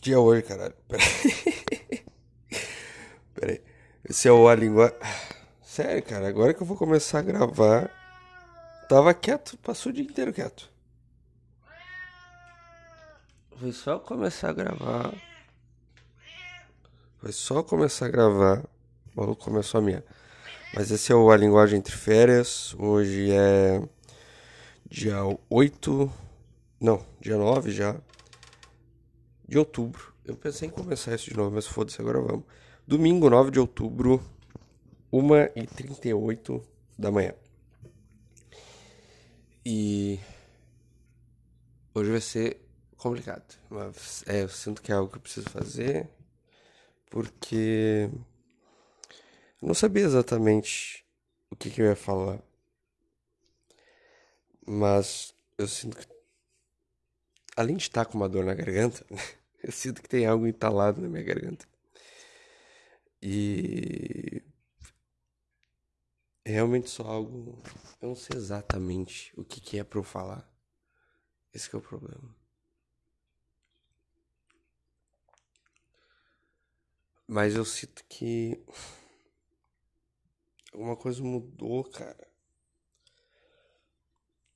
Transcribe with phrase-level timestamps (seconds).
[0.00, 0.74] Que dia é hoje, caralho?
[0.88, 2.04] Pera aí.
[3.34, 3.62] Pera aí.
[4.08, 4.96] Esse é o A Língua.
[5.62, 7.90] Sério, cara, agora que eu vou começar a gravar.
[8.88, 10.70] Tava quieto, passou o dia inteiro quieto.
[13.58, 15.12] Foi só começar a gravar.
[17.18, 18.64] Foi só começar a gravar.
[19.14, 20.02] O maluco começou a minha.
[20.72, 22.74] Mas esse é o A Linguagem Entre Férias.
[22.78, 23.82] Hoje é
[24.88, 25.18] dia
[25.50, 26.10] 8.
[26.80, 28.00] Não, dia 9 já.
[29.50, 30.14] De outubro.
[30.24, 32.44] Eu pensei em começar isso de novo, mas foda-se, agora vamos.
[32.86, 34.22] Domingo, 9 de outubro,
[35.12, 36.64] 1h38
[36.96, 37.34] da manhã.
[39.66, 40.20] E
[41.92, 42.64] hoje vai ser
[42.96, 43.58] complicado.
[43.68, 46.08] Mas é, eu sinto que é algo que eu preciso fazer.
[47.10, 48.08] Porque
[49.60, 51.04] eu não sabia exatamente
[51.50, 52.40] o que, que eu ia falar.
[54.64, 56.06] Mas eu sinto que.
[57.56, 59.04] Além de estar com uma dor na garganta,
[59.62, 61.66] eu sinto que tem algo entalado na minha garganta.
[63.22, 64.42] E.
[66.44, 67.62] É realmente só algo.
[68.00, 70.50] Eu não sei exatamente o que, que é pra eu falar.
[71.52, 72.34] Esse é o problema.
[77.26, 78.64] Mas eu sinto que.
[80.72, 82.28] Alguma coisa mudou, cara.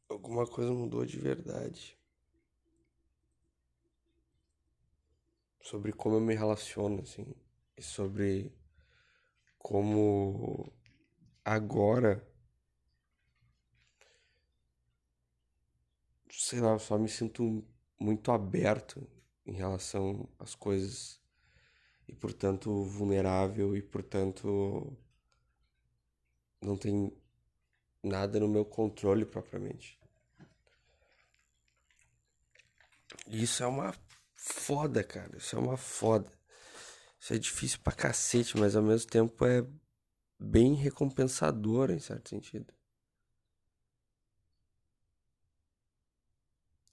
[0.09, 1.99] Alguma coisa mudou de verdade.
[5.65, 7.27] Sobre como eu me relaciono, assim.
[7.75, 8.53] E sobre
[9.59, 10.71] como
[11.43, 12.23] agora.
[16.31, 17.65] Sei lá, eu só me sinto
[17.99, 19.09] muito aberto
[19.47, 21.19] em relação às coisas
[22.07, 24.95] e portanto vulnerável e portanto
[26.61, 27.11] não tem
[28.03, 29.99] nada no meu controle propriamente.
[33.29, 33.95] Isso é uma
[34.45, 35.37] foda, cara.
[35.37, 36.31] Isso é uma foda.
[37.19, 39.67] Isso é difícil pra cacete, mas ao mesmo tempo é
[40.39, 42.73] bem recompensador em certo sentido.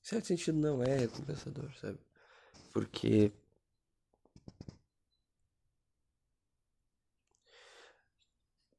[0.02, 2.00] Em certo sentido não é recompensador, sabe?
[2.72, 3.34] Porque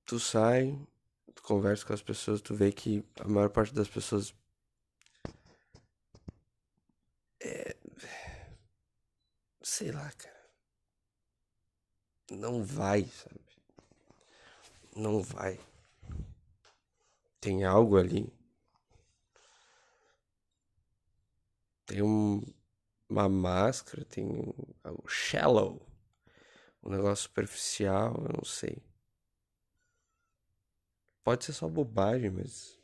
[0.06, 0.78] tu sai,
[1.34, 4.34] tu conversa com as pessoas, tu vê que a maior parte das pessoas
[7.40, 7.76] é
[9.72, 10.50] sei lá, cara.
[12.30, 13.40] Não vai, sabe?
[14.94, 15.58] Não vai.
[17.40, 18.30] Tem algo ali.
[21.86, 22.42] Tem um,
[23.08, 24.26] uma máscara, tem
[24.84, 25.80] algo shallow.
[26.82, 28.76] Um negócio superficial, eu não sei.
[31.24, 32.78] Pode ser só bobagem, mas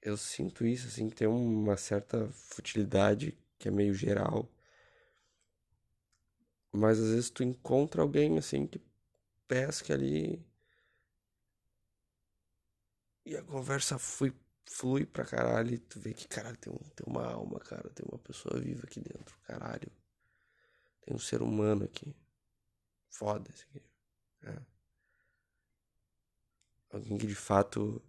[0.00, 4.48] eu sinto isso, assim, tem uma certa futilidade que é meio geral.
[6.72, 8.80] Mas às vezes tu encontra alguém, assim, que
[9.46, 10.42] pesca ali
[13.24, 14.34] e a conversa flui,
[14.66, 18.04] flui pra caralho e tu vê que, caralho, tem, um, tem uma alma, cara, tem
[18.10, 19.90] uma pessoa viva aqui dentro, caralho.
[21.02, 22.14] Tem um ser humano aqui.
[23.10, 23.82] Foda esse aqui.
[24.42, 24.58] É.
[26.90, 28.02] Alguém que de fato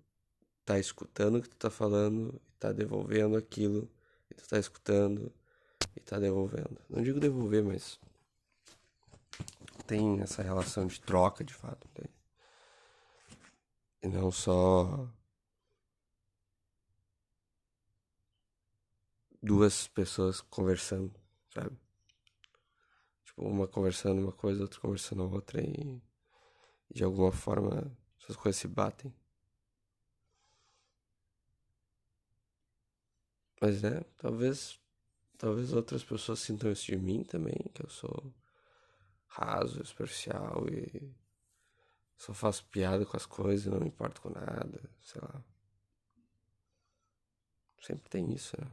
[0.66, 3.90] tá escutando o que tu tá falando e tá devolvendo aquilo
[4.28, 5.32] que tu tá escutando
[5.96, 6.80] e tá devolvendo.
[6.90, 8.00] Não digo devolver, mas
[9.86, 11.88] tem essa relação de troca de fato.
[11.90, 12.10] Tem.
[14.02, 15.08] E não só
[19.42, 21.14] duas pessoas conversando,
[21.54, 21.78] sabe?
[23.26, 26.02] Tipo, uma conversando uma coisa, outra conversando outra e,
[26.92, 29.14] de alguma forma essas coisas se batem.
[33.62, 34.80] Mas é, talvez
[35.38, 38.34] talvez outras pessoas sintam isso de mim também, que eu sou
[39.34, 41.12] raso, superficial e
[42.18, 45.44] só faço piada com as coisas e não me importo com nada, sei lá.
[47.82, 48.72] Sempre tem isso, né?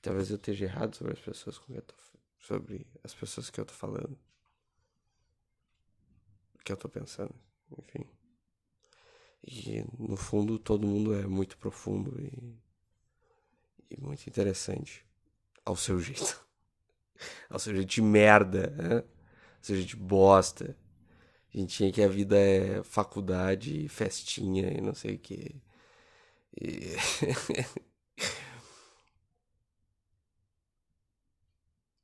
[0.00, 1.94] Talvez eu esteja errado sobre as pessoas com que eu tô
[2.38, 4.16] sobre as pessoas que eu tô falando,
[6.64, 7.34] que eu tô pensando,
[7.76, 8.08] enfim.
[9.42, 12.56] E no fundo todo mundo é muito profundo e,
[13.90, 15.04] e muito interessante
[15.66, 16.46] ao seu jeito.
[17.50, 18.96] ao seu jeito de merda, né?
[18.98, 19.04] ao
[19.62, 20.76] seu jeito de bosta.
[21.54, 25.60] A gente tinha que a vida é faculdade, festinha e não sei o que.
[26.60, 26.96] E...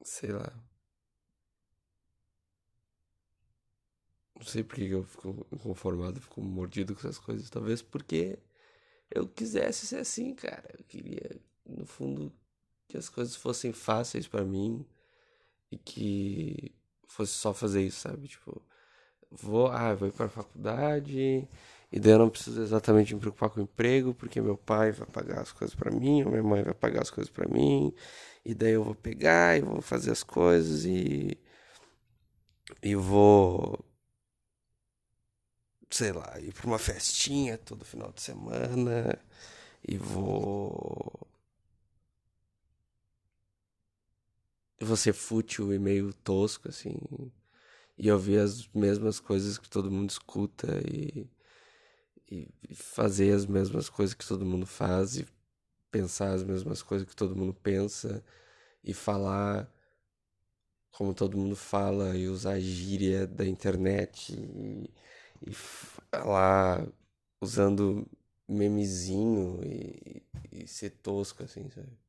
[0.05, 0.53] sei lá.
[4.35, 7.49] Não sei porque eu fico inconformado, fico mordido com essas coisas.
[7.51, 8.39] Talvez porque
[9.11, 10.69] eu quisesse ser assim, cara.
[10.79, 12.33] Eu queria, no fundo,
[12.93, 14.87] que as coisas fossem fáceis para mim
[15.71, 16.75] e que
[17.07, 18.29] fosse só fazer isso, sabe?
[18.29, 18.63] Tipo,
[19.31, 21.49] vou, ah, vou ir para a faculdade
[21.91, 25.07] e daí eu não preciso exatamente me preocupar com o emprego, porque meu pai vai
[25.09, 27.95] pagar as coisas para mim, ou minha mãe vai pagar as coisas para mim,
[28.45, 31.39] e daí eu vou pegar e vou fazer as coisas e
[32.83, 33.79] e vou
[35.91, 39.19] sei lá, ir para uma festinha todo final de semana
[39.87, 41.32] e vou
[44.97, 46.97] ser fútil e meio tosco assim
[47.97, 51.29] e ouvir as mesmas coisas que todo mundo escuta e,
[52.31, 55.27] e fazer as mesmas coisas que todo mundo faz e
[55.91, 58.25] pensar as mesmas coisas que todo mundo pensa
[58.83, 59.71] e falar
[60.91, 64.91] como todo mundo fala e usar gíria da internet e,
[65.47, 66.87] e falar
[67.41, 68.07] usando
[68.49, 72.02] memezinho e, e ser tosco assim, sabe?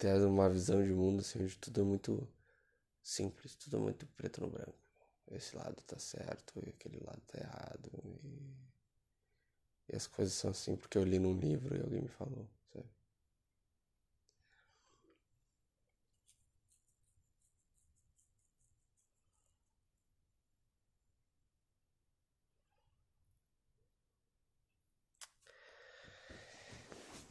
[0.00, 2.26] Ter uma visão de mundo assim, onde tudo é muito
[3.02, 4.74] simples, tudo é muito preto no branco.
[5.30, 7.90] Esse lado tá certo e aquele lado tá errado.
[8.24, 12.48] E, e as coisas são assim porque eu li num livro e alguém me falou,
[12.72, 12.88] sabe?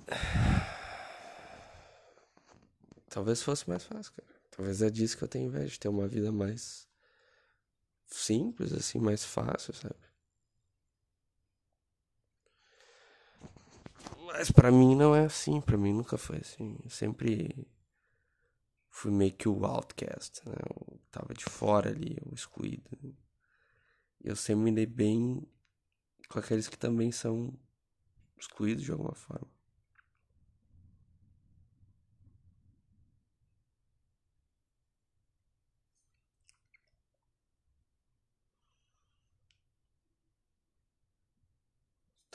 [3.09, 4.39] Talvez fosse mais fácil, cara.
[4.51, 6.87] Talvez é disso que eu tenho inveja, de ter uma vida mais
[8.05, 9.95] simples, assim, mais fácil, sabe?
[14.25, 16.77] Mas para mim não é assim, para mim nunca foi assim.
[16.83, 17.67] Eu sempre
[18.89, 20.55] fui meio que o outcast, né?
[20.69, 22.89] Eu tava de fora ali, o excluído.
[24.21, 25.47] Eu sempre me dei bem
[26.29, 27.57] com aqueles que também são
[28.37, 29.58] excluídos de alguma forma.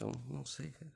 [0.06, 0.92] Então, não sei, cara.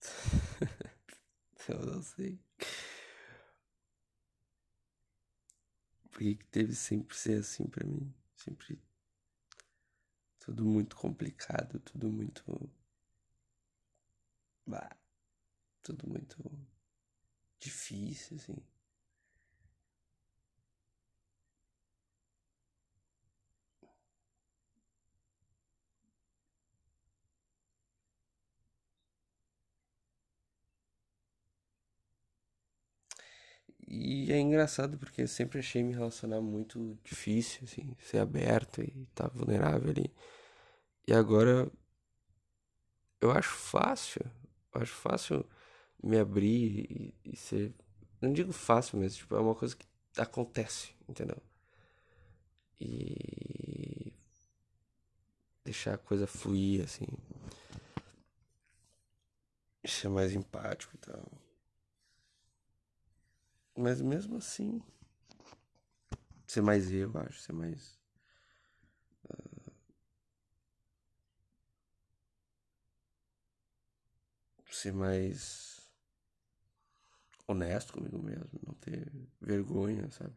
[1.68, 2.38] Eu não sei.
[6.12, 8.14] Por que teve sempre ser assim pra mim?
[8.36, 8.80] Sempre
[10.38, 12.70] tudo muito complicado, tudo muito.
[14.64, 14.96] Bah,
[15.82, 16.36] tudo muito
[17.60, 18.56] difícil, assim.
[33.88, 39.02] E é engraçado porque eu sempre achei me relacionar muito difícil, assim, ser aberto e
[39.10, 40.12] estar tá vulnerável ali.
[41.08, 41.70] E agora
[43.20, 44.22] eu acho fácil,
[44.74, 45.44] eu acho fácil
[46.02, 47.74] me abrir e, e ser.
[48.20, 51.36] Não digo fácil, mas tipo, é uma coisa que acontece, entendeu?
[52.80, 54.12] E
[55.64, 57.06] deixar a coisa fluir, assim.
[59.84, 61.24] Ser mais empático e tal.
[63.76, 64.82] Mas mesmo assim.
[66.46, 67.40] Ser mais eu, acho.
[67.40, 67.98] Ser mais.
[69.24, 69.72] Uh,
[74.70, 75.75] ser mais
[77.46, 79.10] honesto comigo mesmo, não ter
[79.40, 80.34] vergonha, sabe?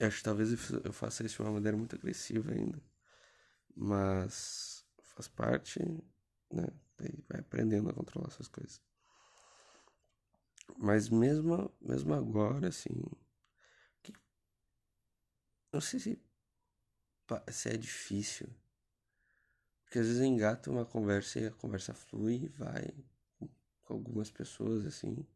[0.00, 0.50] Acho que talvez
[0.84, 2.80] eu faça isso de uma maneira muito agressiva ainda.
[3.74, 5.80] Mas faz parte,
[6.52, 6.66] né?
[7.28, 8.80] Vai aprendendo a controlar essas coisas.
[10.76, 13.02] Mas mesmo, mesmo agora, assim.
[14.02, 14.12] Que...
[15.72, 16.22] Não sei se,
[17.50, 18.48] se é difícil
[19.88, 22.94] porque às vezes engata uma conversa e a conversa flui e vai
[23.84, 25.26] com algumas pessoas assim.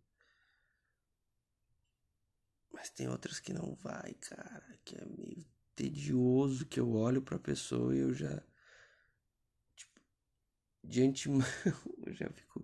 [2.70, 5.42] Mas tem outras que não vai, cara, que é meio
[5.74, 8.42] tedioso que eu olho pra pessoa e eu já
[9.74, 9.98] tipo,
[10.84, 11.40] de antemão
[12.04, 12.62] eu já fico,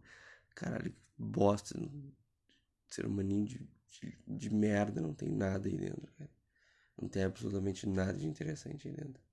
[0.54, 1.74] caralho, que bosta,
[2.86, 6.30] ser humaninho de, de, de merda, não tem nada aí dentro, cara.
[7.00, 9.27] Não tem absolutamente nada de interessante aí dentro.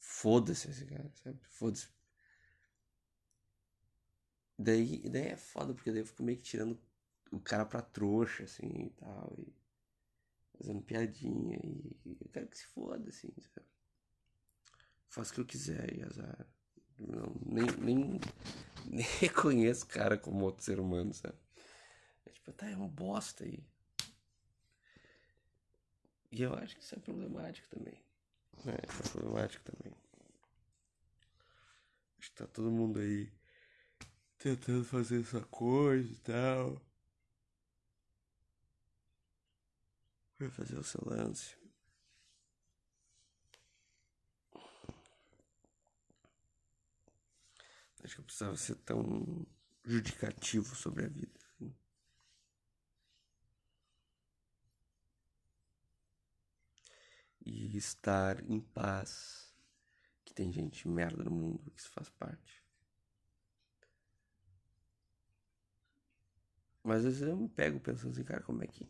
[0.00, 1.38] Foda-se esse cara, sabe?
[1.44, 1.88] Foda-se.
[4.58, 6.78] Daí, daí é foda, porque daí eu fico meio que tirando
[7.30, 9.34] o cara pra trouxa, assim, e tal.
[9.38, 9.54] E
[10.58, 13.66] fazendo piadinha e eu quero que se foda, assim, sabe?
[15.08, 16.46] Faço o que eu quiser e azar.
[16.98, 18.20] Não, nem, nem,
[18.86, 21.38] nem reconheço o cara como outro ser humano, sabe?
[22.26, 23.64] É tipo, tá, é um bosta aí.
[26.30, 28.00] E eu acho que isso é problemático também.
[28.60, 29.94] Isso é problemático também.
[32.18, 33.32] Acho que tá todo mundo aí
[34.36, 36.82] tentando fazer essa coisa e tal.
[40.38, 41.56] Vai fazer o seu lance.
[48.04, 49.46] Acho que eu precisava ser tão
[49.84, 51.38] judicativo sobre a vida.
[51.38, 51.74] Assim.
[57.52, 59.52] E estar em paz.
[60.24, 62.62] Que tem gente merda no mundo que isso faz parte.
[66.84, 68.88] Mas às vezes eu me pego pensando assim, cara, como é que.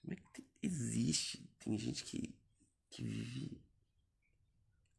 [0.00, 1.46] Como é que existe?
[1.58, 2.34] Tem gente que,
[2.88, 3.62] que vive.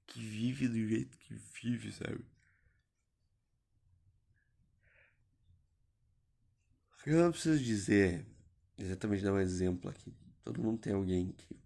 [0.06, 2.24] Que vive do jeito que vive, sabe?
[7.08, 8.26] Eu não preciso dizer,
[8.78, 10.25] exatamente dar um exemplo aqui.
[10.46, 11.60] Todo mundo tem alguém que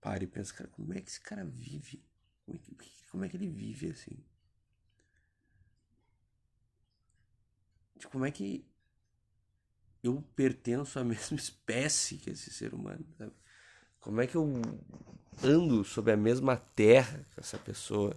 [0.00, 2.02] para e pensa, cara, como é que esse cara vive?
[2.46, 2.76] Como é que,
[3.10, 4.16] como é que ele vive assim?
[8.10, 8.64] como é que
[10.02, 13.32] eu pertenço à mesma espécie que esse ser humano, sabe?
[14.00, 14.62] Como é que eu
[15.42, 18.16] ando sob a mesma terra que essa pessoa?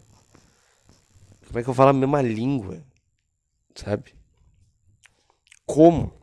[1.47, 2.81] Como é que eu falo a mesma língua,
[3.75, 4.15] sabe?
[5.65, 6.22] Como?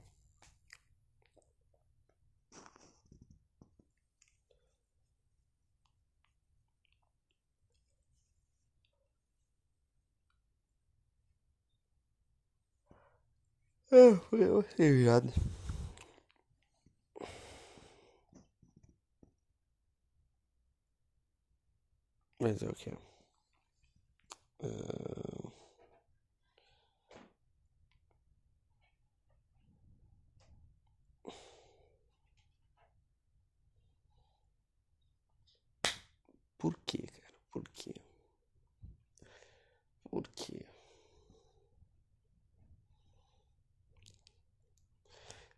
[13.93, 15.33] É, foi uma cervejada.
[22.41, 22.91] Mas é o que?
[24.63, 25.51] Uh...
[36.59, 37.35] Por quê, cara?
[37.51, 37.95] Por quê?
[40.11, 40.60] Por quê?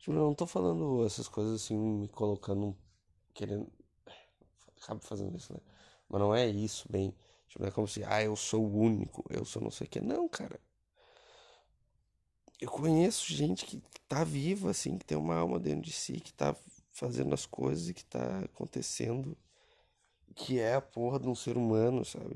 [0.03, 2.77] Tipo, não tô falando essas coisas assim, me colocando.
[3.33, 3.71] Querendo.
[4.83, 5.61] Acabo fazendo isso, né?
[6.09, 7.15] Mas não é isso, bem.
[7.47, 9.91] Tipo, não é como se, ah, eu sou o único, eu sou não sei o
[9.91, 10.01] que.
[10.01, 10.59] Não, cara.
[12.61, 16.33] Eu conheço gente que tá viva, assim, que tem uma alma dentro de si, que
[16.33, 16.57] tá
[16.91, 19.39] fazendo as coisas e que tá acontecendo.
[20.35, 22.35] Que é a porra de um ser humano, sabe?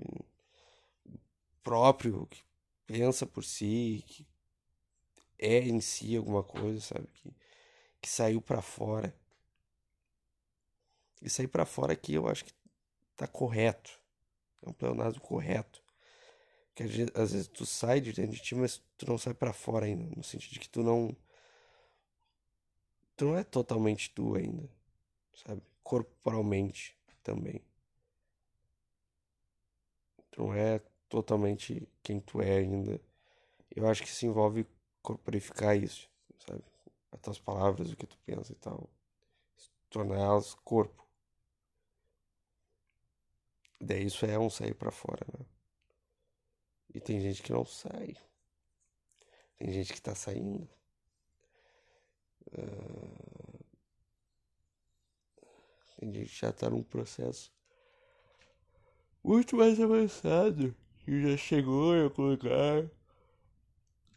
[1.64, 2.44] Próprio, que
[2.87, 4.25] pensa por si, que
[5.37, 7.08] é em si alguma coisa, sabe?
[7.08, 7.35] Que
[8.00, 9.15] que saiu para fora.
[11.23, 12.53] E sair para fora aqui eu acho que
[13.17, 14.00] tá correto.
[14.62, 15.83] É um pleonasmo correto.
[16.75, 16.85] Que
[17.15, 20.05] às vezes tu sai de dentro de ti, mas tu não sai para fora ainda.
[20.15, 21.17] No sentido de que tu não.
[23.17, 24.69] Tu não é totalmente tu ainda.
[25.35, 25.62] Sabe?
[25.83, 27.62] Corporalmente também.
[30.31, 33.00] Tu não é totalmente quem tu é ainda.
[33.75, 34.67] Eu acho que isso envolve
[35.03, 36.09] corporificar isso,
[36.47, 36.62] sabe?
[37.16, 38.88] As tuas palavras, o que tu pensa e tal.
[39.90, 41.06] Torná-las corpo.
[43.80, 45.46] Daí isso é um sair para fora, né?
[46.94, 48.16] E tem gente que não sai.
[49.58, 50.68] Tem gente que tá saindo.
[52.52, 53.64] Uh...
[55.99, 57.52] Tem gente que já tá num processo
[59.23, 60.75] muito mais avançado.
[61.00, 62.90] Que já chegou em algum lugar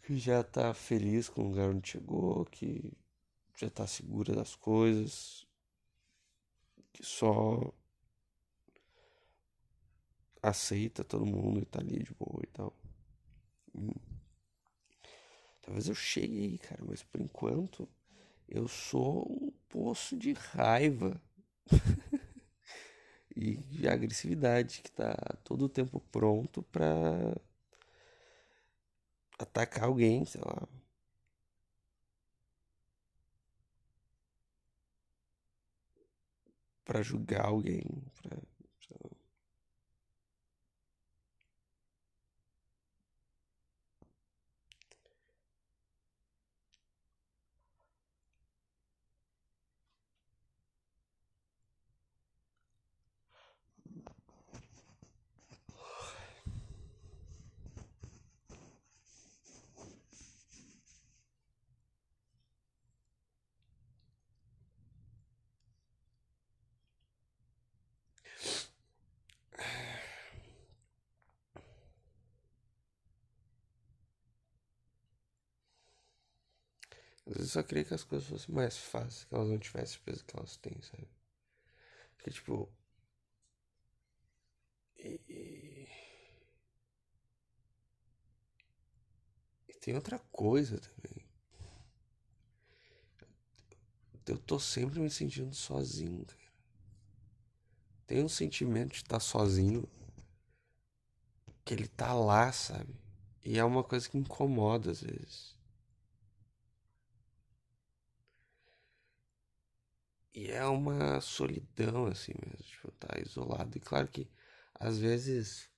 [0.09, 2.91] que já tá feliz com o lugar onde chegou, que
[3.55, 5.45] já tá segura das coisas,
[6.91, 7.71] que só
[10.41, 12.73] aceita todo mundo e tá ali de boa e tal.
[13.75, 13.91] Hum.
[15.61, 17.87] Talvez eu chegue aí, cara, mas por enquanto
[18.47, 21.21] eu sou um poço de raiva
[23.35, 27.39] e de agressividade que tá todo o tempo pronto pra
[29.39, 30.67] atacar alguém, sei lá.
[36.86, 37.84] Pra julgar alguém,
[38.22, 38.38] pra.
[77.29, 80.00] Às vezes eu só queria que as coisas fossem mais fáceis, que elas não tivessem
[80.00, 81.07] o peso que elas têm, sabe?
[82.17, 82.69] Porque, tipo.
[84.98, 85.88] E, e...
[89.81, 91.25] tem outra coisa também.
[94.25, 96.39] Eu tô sempre me sentindo sozinho, cara.
[98.05, 99.88] Tem um sentimento de estar sozinho
[101.63, 102.93] que ele tá lá, sabe?
[103.45, 105.55] E é uma coisa que incomoda às vezes.
[110.33, 113.77] E é uma solidão, assim mesmo, tipo, tá isolado.
[113.77, 114.29] E claro que,
[114.75, 115.69] às vezes.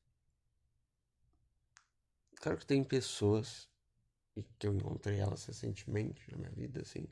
[2.35, 3.69] Claro que tem pessoas,
[4.35, 7.07] e que eu encontrei elas recentemente na minha vida, assim,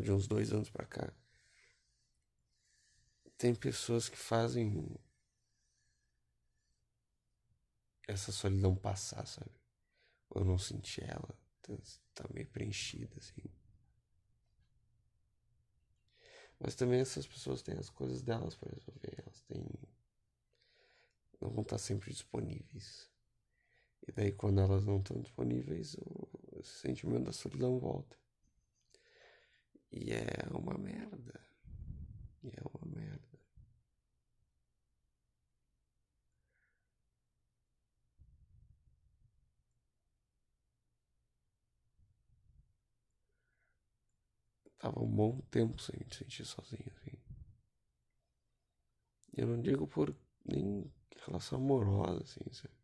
[0.00, 1.12] de uns dois anos pra cá.
[3.36, 4.96] Tem pessoas que fazem
[8.08, 9.50] essa solidão passar, sabe?
[10.34, 11.74] Eu não senti ela, tá,
[12.14, 13.42] tá meio preenchida, assim.
[16.62, 19.14] Mas também essas pessoas têm as coisas delas para resolver.
[19.18, 19.64] Elas têm.
[21.40, 23.10] Não vão estar sempre disponíveis.
[24.06, 28.16] E daí, quando elas não estão disponíveis, o sentimento da solidão volta.
[29.92, 31.40] E é uma merda.
[32.42, 33.38] E é uma merda.
[44.82, 47.16] Tava um bom tempo sem me sentir sozinho, assim.
[49.36, 50.90] Eu não digo por nem
[51.26, 52.74] relação amorosa, assim, sabe?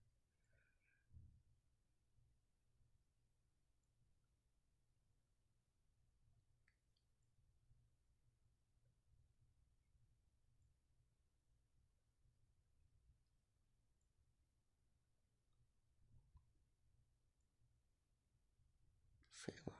[19.34, 19.78] Sei lá.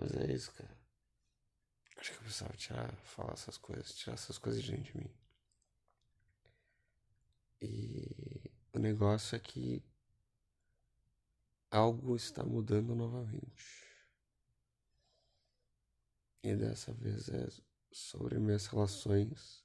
[0.00, 0.78] Mas é isso, cara.
[1.96, 5.10] Acho que eu precisava tirar, falar essas coisas, tirar essas coisas de dentro de mim.
[7.60, 9.82] E o negócio é que
[11.70, 13.88] algo está mudando novamente.
[16.44, 17.48] E dessa vez é
[17.90, 19.64] sobre minhas relações,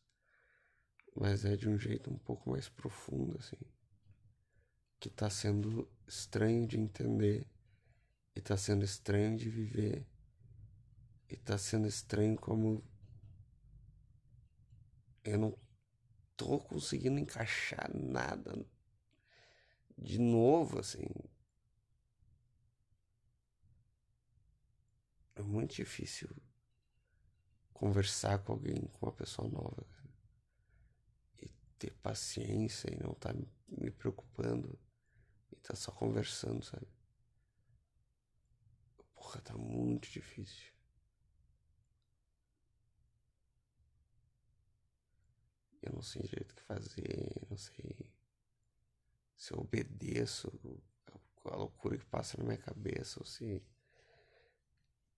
[1.16, 3.60] mas é de um jeito um pouco mais profundo, assim.
[5.00, 7.48] Que tá sendo estranho de entender
[8.36, 10.08] e tá sendo estranho de viver
[11.34, 12.84] e tá sendo estranho como
[15.24, 15.58] eu não
[16.38, 18.64] tô conseguindo encaixar nada
[19.98, 21.08] de novo, assim.
[25.36, 26.30] É muito difícil
[27.74, 30.14] conversar com alguém, com uma pessoa nova, cara.
[31.42, 33.34] E ter paciência e não tá
[33.68, 34.80] me preocupando
[35.52, 36.88] e tá só conversando, sabe?
[39.16, 40.74] Porra, tá muito difícil.
[45.84, 48.10] Eu não sei direito o que fazer, não sei
[49.36, 50.50] se eu obedeço
[51.44, 53.62] a loucura que passa na minha cabeça ou se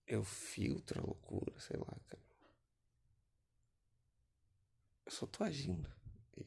[0.07, 2.25] eu filtro a loucura, sei lá, cara.
[5.05, 5.87] Eu só tô agindo
[6.35, 6.43] e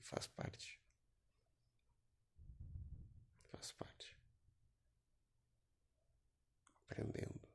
[0.00, 0.80] faz parte.
[3.50, 4.16] Faz parte.
[6.84, 7.48] Aprendendo.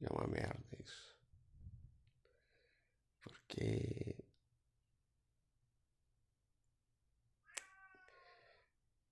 [0.00, 1.09] E é uma merda isso
[3.50, 4.14] porque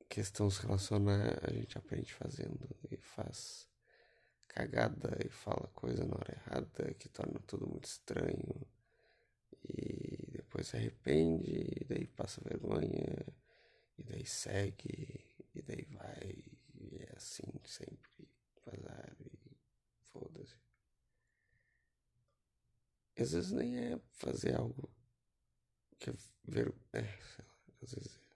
[0.08, 3.68] questão se relacionar a gente aprende fazendo e faz
[4.46, 8.66] cagada e fala coisa na hora errada que torna tudo muito estranho
[9.64, 13.26] e depois se arrepende e daí passa vergonha
[13.98, 15.20] e daí segue
[15.54, 18.28] e daí vai e é assim sempre
[18.64, 19.56] vazar e
[20.12, 20.56] foda-se
[23.22, 24.90] às vezes nem é fazer algo
[25.98, 26.72] que é ver.
[26.92, 28.27] É, sei lá, às vezes é.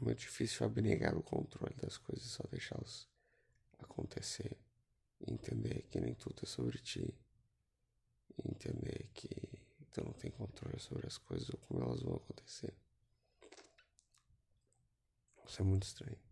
[0.00, 3.06] É muito difícil abnegar o controle das coisas, só deixá-las
[3.78, 4.56] acontecer.
[5.20, 7.14] E entender que nem tudo é sobre ti.
[8.38, 9.28] E entender que
[9.92, 12.74] tu não tem controle sobre as coisas ou como elas vão acontecer.
[15.46, 16.29] Isso é muito estranho.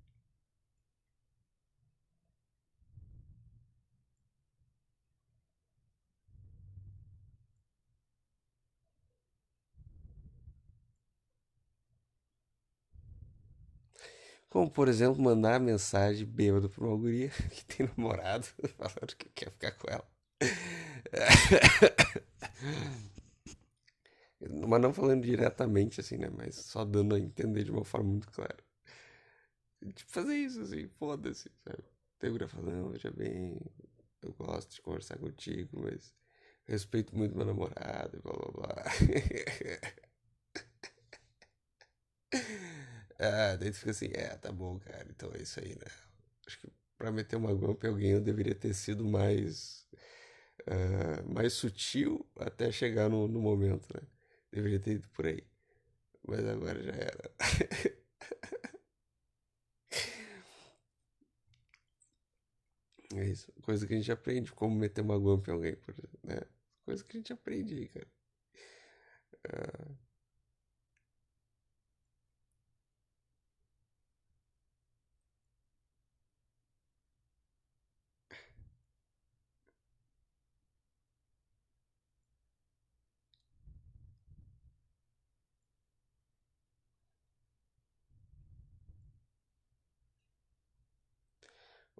[14.50, 19.50] Como, por exemplo, mandar mensagem bêbado pra uma guria que tem namorado, falando que quer
[19.50, 20.06] ficar com ela.
[24.68, 26.28] Mas não falando diretamente, assim, né?
[26.30, 28.56] Mas só dando a entender de uma forma muito clara.
[29.94, 31.82] Tipo, fazer isso, assim, foda-se, sabe?
[32.18, 33.56] Tem guria falando, veja bem,
[34.22, 36.12] eu gosto de conversar contigo, mas
[36.66, 38.84] respeito muito meu namorado, blá blá blá.
[43.18, 45.86] Ah, daí tu fica assim, é, tá bom, cara, então é isso aí, né?
[46.46, 47.52] Acho que pra meter uma
[47.86, 49.86] em alguém eu deveria ter sido mais,
[50.68, 54.02] uh, mais sutil até chegar no, no momento, né?
[54.52, 55.44] Deveria ter ido por aí.
[56.26, 57.32] Mas agora já era.
[63.14, 63.52] É isso.
[63.62, 66.40] Coisa que a gente aprende, como meter uma guampa em alguém, por exemplo, né?
[66.86, 68.08] Coisa que a gente aprende aí, cara.
[69.48, 69.94] Uh,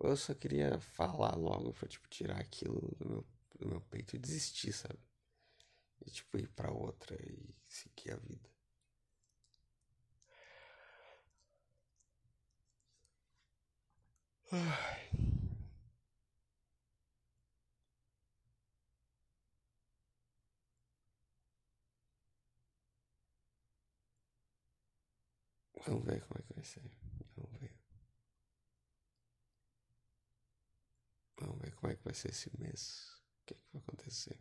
[0.01, 3.27] Eu só queria falar logo pra, tipo, tirar aquilo do meu,
[3.59, 4.99] do meu peito e desistir, sabe?
[6.07, 8.49] E, tipo, ir pra outra e seguir a vida.
[14.53, 15.09] Ai.
[25.87, 26.83] Vamos ver como é que vai ser.
[27.37, 27.73] Vamos ver.
[31.41, 33.17] Vamos ver como é que vai ser esse mês.
[33.43, 34.39] O que, é que vai acontecer.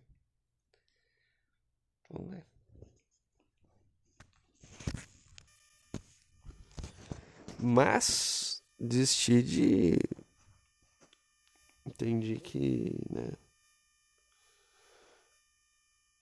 [2.10, 2.46] Vamos ver.
[7.60, 10.00] Mas desisti de.
[11.86, 13.34] Entendi que, né?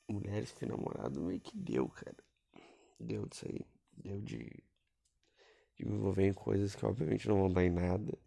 [0.08, 2.24] Mulheres que namorado meio que deu, cara.
[3.00, 3.66] Deu disso aí.
[3.98, 4.64] Deu de,
[5.76, 8.18] de me envolver em coisas que obviamente não vão dar em nada.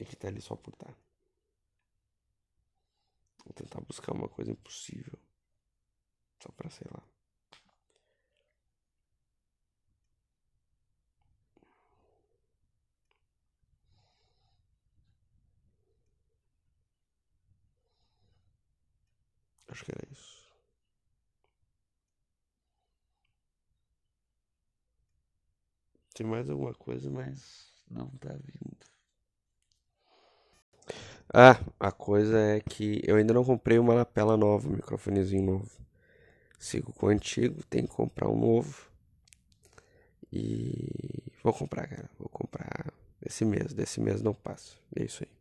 [0.00, 0.94] E que tá ali só por estar.
[3.44, 5.18] Vou tentar buscar uma coisa impossível.
[6.42, 7.02] Só pra, sei lá.
[19.68, 20.48] Acho que era isso.
[26.14, 28.99] Tem mais alguma coisa, mas não tá vindo.
[31.32, 35.70] Ah, a coisa é que eu ainda não comprei uma lapela nova, um microfonezinho novo.
[36.58, 38.90] Sigo com o antigo, tem que comprar um novo.
[40.32, 42.10] E vou comprar, cara.
[42.18, 42.92] Vou comprar
[43.24, 43.72] esse mês.
[43.72, 44.80] Desse mês não passo.
[44.96, 45.39] É isso aí.